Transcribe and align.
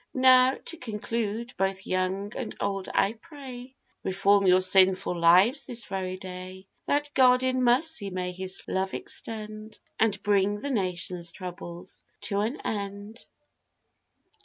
Now, 0.15 0.57
to 0.65 0.77
conclude, 0.77 1.53
both 1.57 1.85
young 1.85 2.35
and 2.35 2.55
old 2.59 2.89
I 2.91 3.13
pray, 3.13 3.75
Reform 4.03 4.47
your 4.47 4.61
sinful 4.61 5.15
lives 5.15 5.65
this 5.67 5.83
very 5.83 6.17
day, 6.17 6.65
That 6.87 7.11
God 7.13 7.43
in 7.43 7.61
mercy 7.63 8.09
may 8.09 8.31
his 8.31 8.63
love 8.67 8.95
extend, 8.95 9.77
And 9.99 10.19
bring 10.23 10.61
the 10.61 10.71
nation's 10.71 11.31
troubles 11.31 12.03
to 12.21 12.39
an 12.39 12.59
end. 12.61 13.23